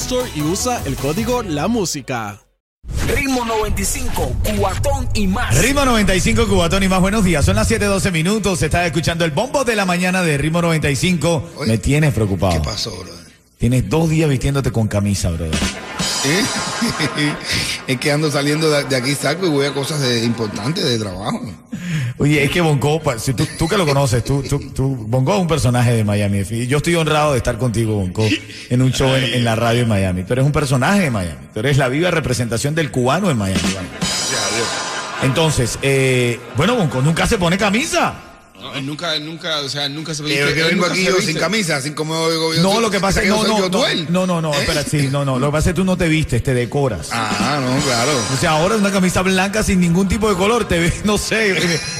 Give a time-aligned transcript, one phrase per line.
[0.00, 2.40] Store y usa el código La Música.
[3.08, 5.58] Ritmo 95, cuatón y más.
[5.60, 7.00] Ritmo 95, Cubatón y más.
[7.00, 7.44] Buenos días.
[7.44, 8.62] Son las 7:12 minutos.
[8.62, 11.50] Estás escuchando el bombo de la mañana de Ritmo 95.
[11.56, 12.52] Oye, Me tienes preocupado.
[12.52, 13.10] ¿Qué pasó, bro?
[13.58, 15.54] Tienes dos días vistiéndote con camisa, brother.
[16.24, 16.44] ¿Eh?
[17.88, 20.98] es que ando saliendo de, de aquí saco y voy a cosas de- importantes de
[20.98, 21.40] trabajo.
[22.20, 25.34] Oye, es que Bonco, pa- si tú, tú que lo conoces, tú, tú, tú- Bonco
[25.34, 26.42] es un personaje de Miami.
[26.66, 28.26] Yo estoy honrado de estar contigo, Bonco,
[28.70, 30.24] en un show en, en la radio en Miami.
[30.24, 31.46] Tú eres un personaje de Miami.
[31.54, 33.60] Tú eres la viva representación del cubano en Miami.
[35.22, 38.14] Entonces, eh, bueno, Bonco nunca se pone camisa.
[38.60, 40.52] No, él nunca, él nunca, o él nunca se viste.
[40.54, 42.98] que él vengo aquí yo sin camisa, así como yo, yo- No, yo- lo que
[42.98, 43.68] pasa es yo que no, no, yo,
[44.08, 44.60] no, no, no, no, ¿Eh?
[44.60, 45.38] espera, sí, no, no.
[45.38, 47.08] Lo que pasa es que tú no te vistes, te decoras.
[47.12, 48.10] Ah, no, claro.
[48.34, 51.54] O sea, ahora una camisa blanca sin ningún tipo de color, te ve, no sé,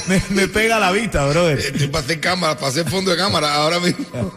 [0.07, 1.59] me, me- me pega la vista, brother.
[1.59, 4.05] Estoy para hacer cámara, para hacer fondo de cámara ahora mismo.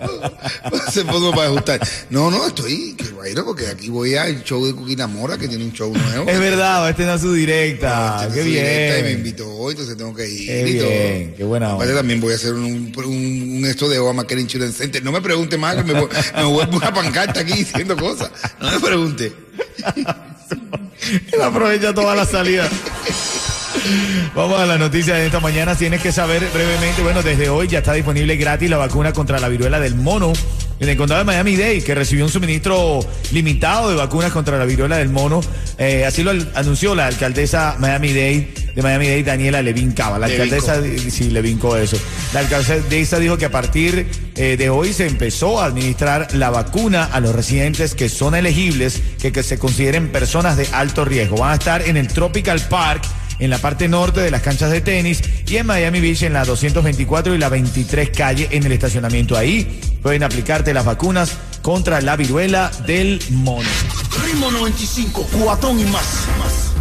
[0.71, 1.81] para hacer fondo para ajustar.
[2.11, 5.73] No, no, estoy, guayro, porque aquí voy al show de Cuquina Mora, que tiene un
[5.73, 6.29] show nuevo.
[6.29, 8.25] Es verdad, a su directa.
[8.29, 9.19] Este Qué es su directa Y me bien.
[9.19, 10.89] invitó hoy, entonces tengo que ir Qué y todo.
[10.89, 11.95] bien, qué buena onda.
[11.95, 15.05] también voy a hacer un, un, un esto de Obamacare Insurance Center.
[15.05, 18.31] No me pregunte más, que me, voy- me vuelvo una pancarta aquí diciendo cosas.
[18.61, 19.33] No me pregunte.
[21.33, 22.69] Él aprovecha toda la salida.
[24.35, 25.75] Vamos a la noticia de esta mañana.
[25.77, 29.49] Tienes que saber brevemente, bueno, desde hoy ya está disponible gratis la vacuna contra la
[29.49, 30.33] viruela del mono
[30.83, 32.99] en el condado de Miami-Dade, que recibió un suministro
[33.31, 35.41] limitado de vacunas contra la viruela del mono.
[35.79, 40.19] Eh, así lo anunció la alcaldesa Miami-Dade, de Miami-Dade, Daniela Levin Cava.
[40.19, 40.57] La Levinco.
[40.57, 41.97] alcaldesa, sí, le vincó eso.
[42.35, 47.05] La alcaldesa dijo que a partir eh, de hoy se empezó a administrar la vacuna
[47.05, 51.37] a los residentes que son elegibles, que, que se consideren personas de alto riesgo.
[51.37, 53.05] Van a estar en el Tropical Park
[53.43, 56.45] en la parte norte de las canchas de tenis y en Miami Beach en la
[56.45, 59.37] 224 y la 23 calle en el estacionamiento.
[59.37, 63.69] Ahí pueden aplicarte las vacunas contra la viruela del mono.
[64.25, 66.29] Ritmo 95, cuatón y más.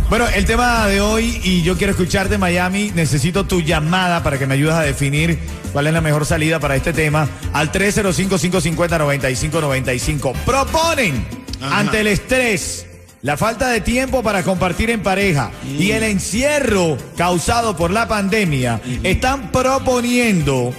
[0.07, 4.45] Bueno, el tema de hoy, y yo quiero escucharte, Miami, necesito tu llamada para que
[4.45, 5.39] me ayudes a definir
[5.73, 10.33] cuál es la mejor salida para este tema al 305-550-9595.
[10.45, 11.25] Proponen
[11.61, 12.85] ante el estrés,
[13.21, 18.81] la falta de tiempo para compartir en pareja y el encierro causado por la pandemia,
[19.03, 20.73] están proponiendo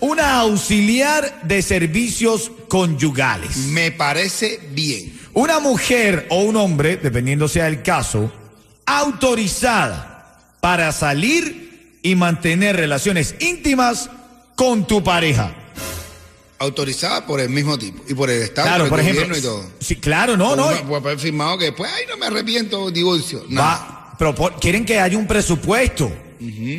[0.00, 3.56] una auxiliar de servicios conyugales.
[3.56, 5.18] Me parece bien.
[5.32, 8.32] Una mujer o un hombre, dependiendo sea el caso,
[8.86, 14.10] autorizada para salir y mantener relaciones íntimas
[14.54, 15.54] con tu pareja.
[16.60, 19.26] Autorizada por el mismo tipo y por el Estado, Claro, por el ejemplo.
[19.28, 19.70] gobierno y todo.
[19.80, 20.68] Sí, claro, no, no.
[20.88, 23.44] Puede haber firmado que después, ay, no me arrepiento, divorcio.
[23.48, 23.60] No.
[23.60, 26.10] Va, propo- quieren que haya un presupuesto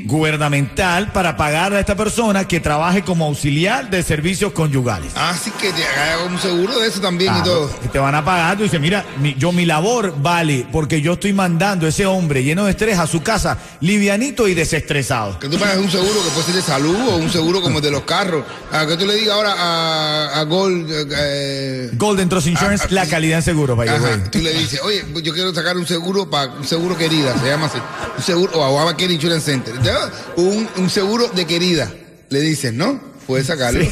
[0.06, 5.12] gubernamental para pagar a esta persona que trabaje como auxiliar de servicios conyugales.
[5.16, 7.70] Así que te haga un seguro de eso también y todo.
[7.82, 11.14] que te van a pagar, tú dices, mira, mi- yo mi labor vale porque yo
[11.14, 15.40] estoy mandando a ese hombre lleno de estrés a su casa, livianito y desestresado.
[15.40, 17.84] Que tú pagas un seguro que puede ser de salud o un seguro como el
[17.84, 18.44] de los carros.
[18.72, 20.90] A que tú le digas ahora a, a Gold.
[21.18, 23.90] eh, Golden Trust Insurance, Ah, ah, la calidad en the way.
[23.90, 27.48] Ajá, tú le dices, oye, yo quiero sacar un seguro para un seguro querida, se
[27.48, 27.78] llama así.
[28.18, 29.74] Un seguro, o a Obamacare Insurance Center.
[29.76, 31.92] Entonces, Un, un seguro de querida,
[32.30, 33.00] le dices, ¿no?
[33.28, 33.84] Puedes sacarlo.
[33.84, 33.90] Sí.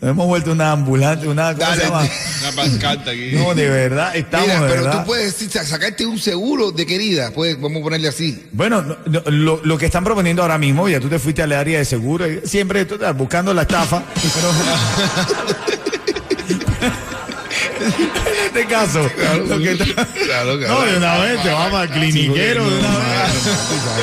[0.00, 1.80] Nos hemos vuelto una ambulante, una ¿cómo Dale.
[1.82, 2.02] se llama?
[2.42, 3.30] Una pancarta aquí.
[3.32, 5.00] No, de verdad, estamos Mira, de pero verdad.
[5.00, 8.44] tú puedes sacarte un seguro de querida, pues vamos a ponerle así.
[8.52, 11.50] Bueno, no, no, lo, lo que están proponiendo ahora mismo, ya tú te fuiste al
[11.52, 14.50] área de seguro, y siempre tú estás buscando la estafa, pero
[17.82, 20.74] en este caso, Claro, lo que está- claro, claro.
[20.74, 23.31] no, de una vez te vamos al cliniquero, de una vez.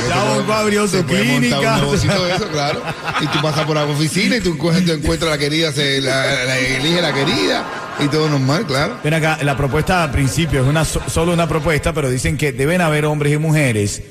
[0.08, 1.58] Ya Bonco abrió su clínica.
[1.60, 2.82] Un negocito de eso, claro.
[3.22, 7.02] Y tú pasas por la oficina y tú encuentras la querida, se, la, la- elige
[7.02, 7.66] la querida
[8.00, 8.98] y todo normal, claro.
[9.04, 12.52] Ven acá, la propuesta al principio es una so- solo una propuesta, pero dicen que
[12.52, 14.02] deben haber hombres y mujeres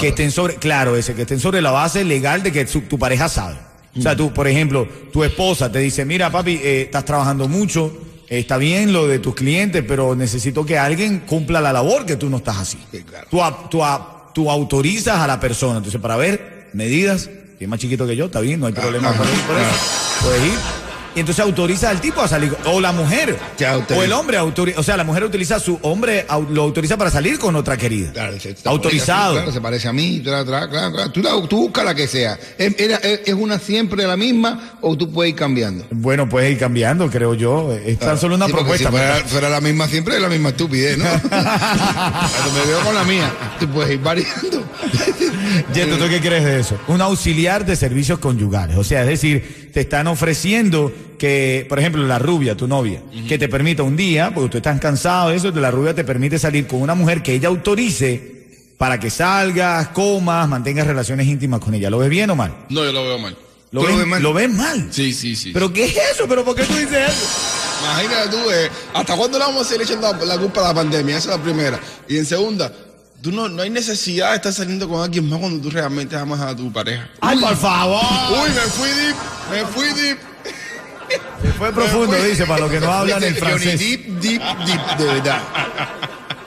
[0.00, 2.98] que, estén sobre, claro, ese, que estén sobre la base legal de que su- tu
[2.98, 3.56] pareja sabe.
[3.98, 7.92] O sea, tú, por ejemplo, tu esposa te dice, mira, papi, eh, estás trabajando mucho,
[8.28, 12.30] está bien lo de tus clientes, pero necesito que alguien cumpla la labor que tú
[12.30, 12.78] no estás así.
[12.92, 13.26] Sí, claro.
[13.28, 17.28] Tú, a- tú, a- tú autorizas a la persona, entonces para ver medidas,
[17.58, 19.68] que es más chiquito que yo, está bien, no hay problema por, eso, por eso.
[20.22, 20.79] Puedes ir.
[21.14, 23.36] Y entonces autoriza al tipo a salir, o la mujer,
[23.96, 27.10] o el hombre autoriza, o sea, la mujer utiliza a su hombre, lo autoriza para
[27.10, 28.12] salir con otra querida.
[28.12, 29.34] Claro, se- se Autorizado.
[29.34, 31.10] Claro, se parece a mí, tra, tra, claro, claro.
[31.10, 32.38] Tú, la- tú buscas la que sea.
[32.56, 35.84] ¿Es, era- es- una siempre la misma o tú puedes ir cambiando?
[35.90, 37.72] Bueno, puedes ir cambiando, creo yo.
[37.72, 38.88] Es tan solo una Sí, propuesta.
[38.88, 41.04] Si fuera, fuera la misma siempre, es la misma estupidez, ¿no?
[41.28, 44.62] Cuando me veo con la mía, tú puedes ir variando.
[45.74, 46.78] Yeto, ¿tú qué crees de eso?
[46.88, 48.76] Un auxiliar de servicios conyugales.
[48.76, 53.38] O sea, es decir, te están ofreciendo que, por ejemplo, la rubia, tu novia, que
[53.38, 56.66] te permita un día, porque tú estás cansado de eso, la rubia te permite salir
[56.66, 58.40] con una mujer que ella autorice
[58.78, 61.90] para que salgas, comas, mantengas relaciones íntimas con ella.
[61.90, 62.54] ¿Lo ves bien o mal?
[62.70, 63.36] No, yo lo veo mal.
[63.72, 64.22] ¿Lo, ¿Tú lo ves, ves mal?
[64.22, 64.88] ¿Lo ves mal?
[64.90, 65.52] Sí, sí, sí.
[65.52, 66.26] ¿Pero qué es eso?
[66.26, 67.26] ¿Pero por qué tú dices eso?
[67.82, 70.74] Imagínate tú, eh, ¿hasta cuándo le vamos a seguir echando la, la culpa a la
[70.74, 71.16] pandemia?
[71.18, 71.78] Esa es la primera.
[72.08, 72.72] Y en segunda,
[73.22, 76.40] tú no, no hay necesidad de estar saliendo con alguien más cuando tú realmente amas
[76.40, 77.08] a tu pareja.
[77.20, 78.02] ¡Ay, por favor!
[78.32, 79.16] Uy, me fui deep,
[79.50, 80.18] me fui deep.
[81.58, 83.78] Fue profundo, dice, para los que no hablan el Johnny francés.
[83.80, 85.42] Deep, deep, deep, de verdad.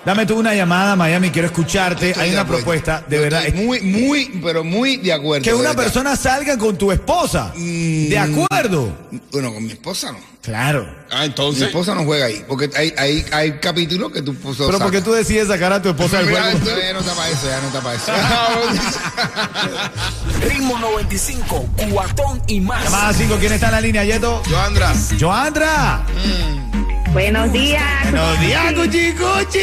[0.06, 2.10] Dame tú una llamada, Miami, quiero escucharte.
[2.10, 2.58] Estoy Hay una acuerdo.
[2.64, 3.46] propuesta, de Yo verdad.
[3.46, 5.44] estoy Muy, muy, pero muy de acuerdo.
[5.46, 5.84] Que una verdad.
[5.84, 7.54] persona salga con tu esposa.
[7.56, 8.10] Mm.
[8.10, 8.94] ¿De acuerdo?
[9.32, 10.20] Bueno, con mi esposa no.
[10.42, 10.94] Claro.
[11.10, 11.64] Ah, Mi entonces.
[11.68, 12.44] esposa no juega ahí.
[12.46, 14.64] Porque hay, hay, hay capítulos que tu esposa.
[14.66, 16.48] Pero ¿por qué tú decides sacar a tu esposa del juego?
[16.48, 18.12] esto ya no está para eso, ya no está para eso.
[20.50, 22.92] Ritmo 95, cuatón y más.
[22.92, 24.42] Más cinco, ¿quién está en la línea, Yeto?
[24.50, 26.06] Joandra, Joandra.
[27.14, 27.84] Buenos días.
[28.12, 29.60] Buenos días, Cuchi Cuchi.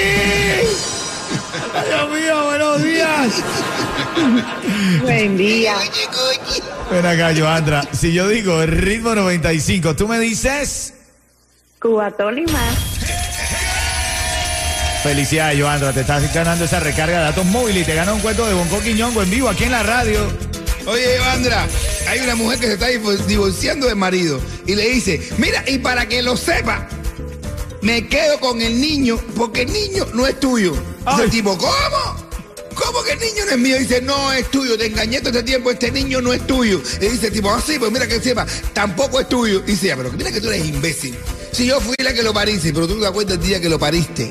[1.89, 3.29] Dios mío, buenos días.
[5.03, 5.75] Buen día.
[6.91, 7.83] Ven acá, Joandra.
[7.93, 10.95] Si yo digo ritmo 95, tú me dices.
[11.81, 12.75] Cubatón y más.
[15.03, 15.93] Felicidades, Joandra.
[15.93, 18.81] Te estás ganando esa recarga de datos móviles y te gana un cuento de Bonco
[18.81, 20.21] Quiñongo en vivo aquí en la radio.
[20.87, 21.67] Oye, Evandra,
[22.09, 25.79] hay una mujer que se está divor- divorciando del marido y le dice, mira, y
[25.79, 26.87] para que lo sepa,
[27.83, 30.73] me quedo con el niño porque el niño no es tuyo.
[31.11, 32.31] Dice el tipo, ¿cómo?
[32.75, 33.79] ¿Cómo que el niño no es mío?
[33.79, 36.81] Dice, no es tuyo, te engañé todo este tiempo, este niño no es tuyo.
[37.01, 39.63] Y dice el tipo, ah, sí, pues mira que sepa, tampoco es tuyo.
[39.67, 41.15] Y dice, "Ya, pero mira que tú eres imbécil.
[41.53, 43.69] Si yo fui la que lo pariste, pero tú te das cuenta el día que
[43.69, 44.31] lo pariste,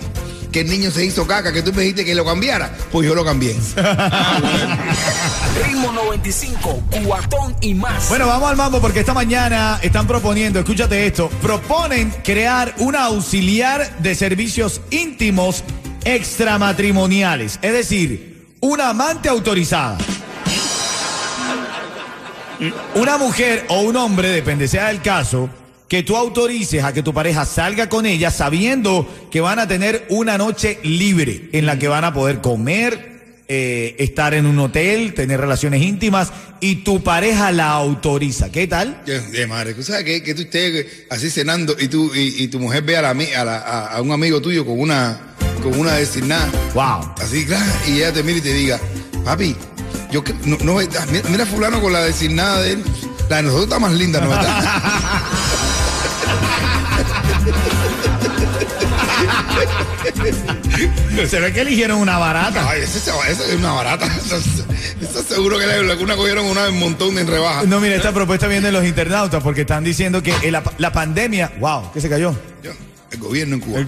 [0.52, 3.16] que el niño se hizo caca, que tú me dijiste que lo cambiara, pues yo
[3.16, 3.54] lo cambié.
[5.66, 8.10] Ritmo 95, cuatón y más.
[8.10, 13.98] Bueno, vamos al mambo porque esta mañana están proponiendo, escúchate esto, proponen crear una auxiliar
[14.00, 15.64] de servicios íntimos
[16.04, 19.98] extramatrimoniales, es decir, una amante autorizada.
[22.96, 25.50] Una mujer o un hombre, depende sea el caso,
[25.90, 30.06] que tú autorices a que tu pareja salga con ella sabiendo que van a tener
[30.10, 33.10] una noche libre en la que van a poder comer,
[33.48, 36.32] eh, estar en un hotel, tener relaciones íntimas
[36.62, 38.52] y tu pareja la autoriza.
[38.52, 39.02] ¿Qué tal?
[39.06, 42.60] De, madre, tú sabes que, que tú estés así cenando y tú y, y tu
[42.60, 45.20] mujer ve a, la, a, la- a- un amigo tuyo con una
[45.64, 47.16] con una designada, Wow.
[47.22, 48.80] así claro, y ella te mira y te diga,
[49.26, 49.56] papi,
[50.12, 52.84] yo no, no mira, mira fulano con la designada de él,
[53.30, 55.24] la de nosotros está más linda, ¿no está?
[61.28, 62.70] Se ve que eligieron una barata.
[62.70, 64.06] Ay, esa, es una barata.
[65.02, 67.64] Esa seguro que la, una cogieron una en montón en rebaja.
[67.64, 71.52] No, mira, esta propuesta viene de los internautas porque están diciendo que la, la pandemia,
[71.60, 72.36] wow, ¿qué se cayó?
[72.64, 72.72] Yo,
[73.12, 73.80] el gobierno en Cuba.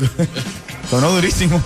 [0.89, 1.61] Sonó durísimo.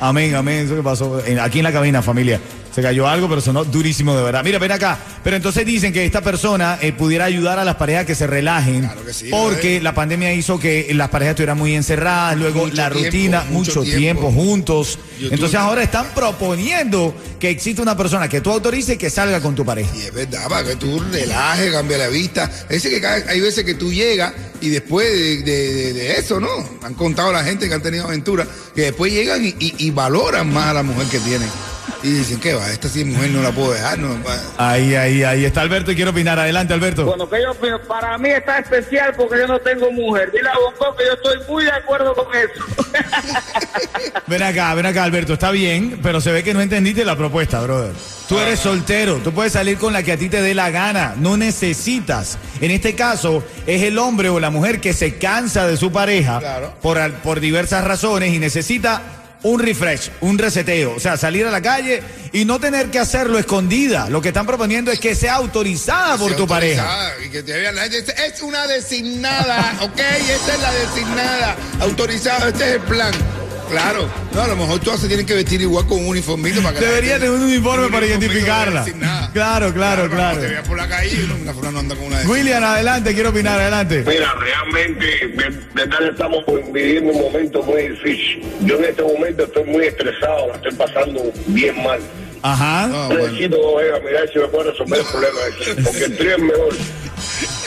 [0.00, 0.64] Amén, amén.
[0.64, 2.40] Eso que pasó aquí en la cabina, familia.
[2.80, 4.42] Se cayó algo, pero sonó durísimo de verdad.
[4.42, 4.98] Mira, ven acá.
[5.22, 8.80] Pero entonces dicen que esta persona eh, pudiera ayudar a las parejas que se relajen.
[8.80, 12.76] Claro que sí, porque la pandemia hizo que las parejas estuvieran muy encerradas, luego Mucho
[12.76, 13.98] la tiempo, rutina, mucho mucho, tiempo.
[13.98, 14.32] tiempo.
[14.32, 14.98] juntos.
[15.18, 15.34] YouTube.
[15.34, 19.64] Entonces ahora están proponiendo que exista una persona que tú autorices que salga con tu
[19.64, 19.90] pareja.
[19.94, 22.50] Y es verdad, para que tú relajes, cambie la vista.
[22.70, 24.32] Ese que hay veces que tú llegas
[24.62, 26.48] y después de, de- de- de eso, ¿no?
[26.82, 30.50] Han contado la gente que han tenido aventuras, que después llegan y, y- y valoran
[30.50, 31.48] más a la mujer que tienen.
[32.02, 32.70] Y dicen, ¿qué va?
[32.70, 34.08] Esta sí mujer no la puedo dejar, no.
[34.24, 34.36] va".
[34.56, 36.38] Ahí, ahí, ahí está Alberto y quiero opinar.
[36.38, 37.04] Adelante, Alberto.
[37.04, 40.32] Bueno, que yo opino, para mí está especial porque yo no tengo mujer.
[40.32, 42.64] Dile a Bonco que yo estoy muy de acuerdo con eso.
[44.26, 45.34] Ven acá, ven acá, Alberto.
[45.34, 47.92] Está bien, pero se ve que no entendiste la propuesta, brother.
[48.28, 51.14] Tú eres soltero, tú puedes salir con la que a ti te dé la gana,
[51.18, 52.38] no necesitas.
[52.60, 56.38] En este caso, es el hombre o la mujer que se cansa de su pareja
[56.38, 56.72] Claro.
[56.80, 59.02] por, al- por diversas razones y necesita
[59.42, 60.94] un refresh, un reseteo.
[60.96, 64.08] O sea, salir a la calle y no tener que hacerlo escondida.
[64.08, 67.12] Lo que están proponiendo es que sea autorizada por Sea tu pareja.
[67.24, 69.98] Y que te vean dice, Es una designada, ¿ok?
[69.98, 71.56] Esta es la designada.
[71.80, 73.39] Autorizada, este es el plan.
[73.70, 74.08] Claro.
[74.32, 76.84] No, a lo mejor todas se tienen que vestir igual con un uniformito para que
[76.84, 78.84] Debería tener un uniforme para identificarla.
[79.32, 80.10] Claro, claro, claro.
[80.10, 82.40] cuando Te veas por la calle y una fulana no anda con una designada.
[82.40, 84.04] William, adelante, quiero opinar, adelante.
[84.06, 88.44] Mira, realmente, de verdad estamos viviendo un momento muy difícil.
[88.62, 92.00] Yo en este momento estoy muy estresado, la estoy pasando bien mal.
[92.42, 92.86] Ajá.
[92.86, 93.26] No, bueno.
[93.26, 96.74] Necesito, oiga, mirar si me puede resolver el problema ese, porque el trío es mejor.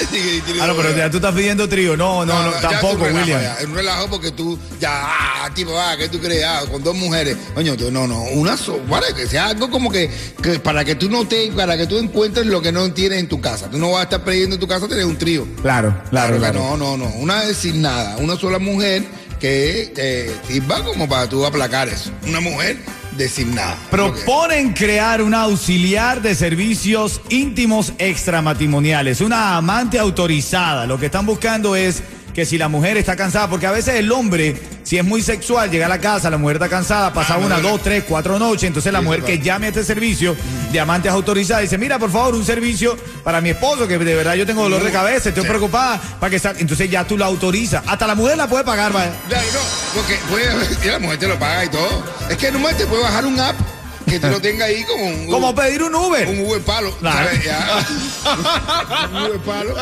[0.62, 1.98] Ah, no, pero ya tú estás pidiendo trío.
[1.98, 3.41] No, no, no, tampoco, es relajo William.
[3.60, 6.43] Es un relajo porque tú ya, ah, tipo, ah, ¿qué tú crees?
[6.45, 7.38] Ah, con dos mujeres.
[7.53, 10.10] Coño, tú, no, no, una sola, para que sea algo como que,
[10.41, 13.27] que para que tú no te, para que tú encuentres lo que no tienes en
[13.27, 13.69] tu casa.
[13.69, 15.48] Tú no vas a estar pidiendo en tu casa tener un trío.
[15.62, 16.60] Claro, claro, claro.
[16.60, 17.07] No, no, no.
[17.15, 19.03] Una designada, una sola mujer
[19.39, 22.12] que eh, sirva como para tú aplacar eso.
[22.25, 22.77] Una mujer
[23.17, 23.77] designada.
[23.89, 30.86] Proponen crear una auxiliar de servicios íntimos extramatrimoniales, una amante autorizada.
[30.86, 32.03] Lo que están buscando es
[32.34, 35.70] que si la mujer está cansada, porque a veces el hombre, si es muy sexual,
[35.70, 38.63] llega a la casa, la mujer está cansada, pasa Ah, una, dos, tres, cuatro noches,
[38.63, 40.36] entonces la Sí, mujer que llame a este servicio
[40.72, 44.34] de amantes autorizadas dice, mira, por favor, un servicio para mi esposo, que de verdad
[44.36, 45.50] yo tengo dolor de cabeza, estoy Sí.
[45.50, 47.84] preocupada, para que sa- entonces ya tú la autorizas.
[47.86, 49.12] Hasta la mujer la puede pagar, vaya.
[49.30, 49.60] Claro, no,
[49.94, 50.48] porque puede,
[50.84, 52.04] y la mujer te lo paga y todo.
[52.30, 53.56] Es que nomás te puede bajar un app
[54.13, 55.27] que te lo tenga ahí como un.
[55.27, 56.27] Como pedir un Uber.
[56.27, 56.96] Un Uber palo.
[56.98, 57.29] Claro.
[57.29, 57.43] ¿sabes?
[57.43, 57.88] Ya.
[59.12, 59.75] un Uber palo.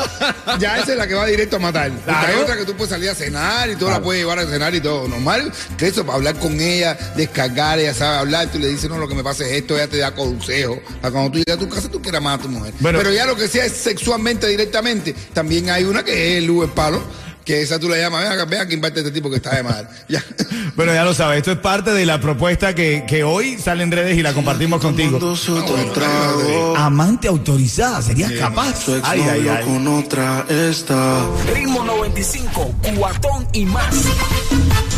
[0.59, 1.91] Ya esa es la que va directo a matar.
[2.05, 2.27] Claro.
[2.27, 4.73] hay otra que tú puedes salir a cenar y todo la puedes llevar a cenar
[4.73, 5.07] y todo.
[5.07, 8.97] Normal que eso, para hablar con ella, descargar, ella sabe hablar, tú le dices, no,
[8.97, 10.79] lo que me pasa es esto, ella te da consejo.
[11.01, 12.73] Para cuando tú llegas a tu casa, tú quieras más a tu mujer.
[12.79, 12.99] Bueno.
[12.99, 16.69] Pero ya lo que sea es sexualmente directamente, también hay una que es el Uber
[16.69, 17.01] palo.
[17.45, 19.87] Que esa tú la llamas, ven aquí, imparte este tipo que está de mal.
[20.07, 20.23] Ya.
[20.75, 23.91] Bueno, ya lo sabes, esto es parte de la propuesta que, que hoy sale en
[23.91, 25.19] redes y la compartimos contigo.
[26.75, 28.87] Amante autorizada, ¿serías capaz?
[29.03, 29.63] Ay, ay, ay.
[29.65, 31.25] con otra está.
[31.53, 33.95] Ritmo 95, cuatón y más.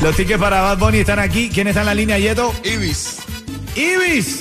[0.01, 1.49] Los tickets para Bad Bunny están aquí.
[1.53, 2.53] ¿Quién está en la línea, Yeto?
[2.63, 3.17] Ibis.
[3.75, 4.39] Ibis.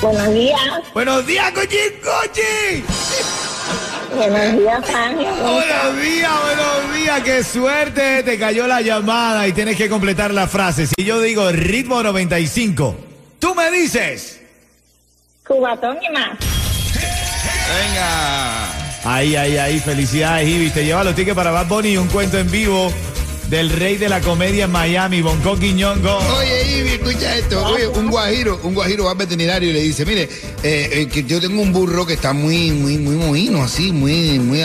[0.00, 0.60] Buenos días.
[0.94, 2.84] Buenos días, Cochi, Cochi.
[4.14, 5.28] Buenos días, Fangio.
[5.34, 7.20] Buenos días, buenos días.
[7.22, 8.22] Qué suerte.
[8.22, 10.86] Te cayó la llamada y tienes que completar la frase.
[10.86, 12.96] Si yo digo ritmo 95,
[13.38, 14.40] tú me dices.
[15.46, 16.38] Cubatón y más.
[17.68, 18.68] Venga.
[19.04, 19.80] Ay, ay, ay.
[19.80, 20.74] Felicidades, Ibis.
[20.74, 22.92] Te lleva los tickets para Bad Bunny y un cuento en vivo
[23.48, 26.18] del rey de la comedia en Miami, Bonco Quiñongo.
[26.38, 27.64] Oye, Ivy, escucha esto.
[27.64, 30.22] Oye, un guajiro, un guajiro va al veterinario y le dice, mire,
[30.62, 34.38] eh, eh, que yo tengo un burro que está muy, muy, muy mohino, así, muy,
[34.40, 34.60] muy,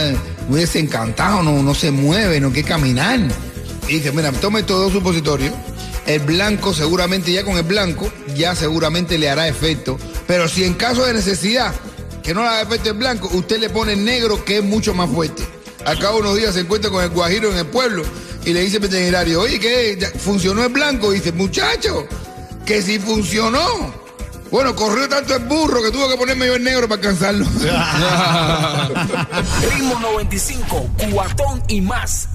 [0.47, 3.19] muy desencantado, no, no se mueve, no quiere caminar.
[3.87, 5.53] Y dice, mira, tome todo supositorio.
[6.07, 9.99] El blanco, seguramente ya con el blanco, ya seguramente le hará efecto.
[10.25, 11.73] Pero si en caso de necesidad,
[12.23, 14.95] que no le haga efecto el blanco, usted le pone el negro, que es mucho
[14.95, 15.43] más fuerte.
[15.85, 18.03] Al cabo de unos días se encuentra con el guajiro en el pueblo
[18.45, 19.97] y le dice al veterinario, oye, ¿qué?
[19.99, 21.11] ¿Ya ¿Funcionó el blanco?
[21.11, 22.07] Y dice, muchacho,
[22.65, 23.99] que si funcionó.
[24.49, 27.45] Bueno, corrió tanto el burro que tuvo que ponerme yo el negro para alcanzarlo.
[29.73, 32.27] Ritmo 95, cuatón y más.